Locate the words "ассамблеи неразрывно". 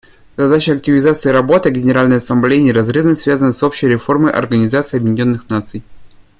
2.17-3.15